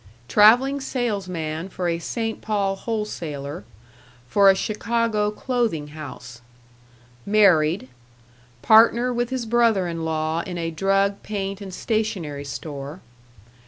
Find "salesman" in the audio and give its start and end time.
0.81-1.69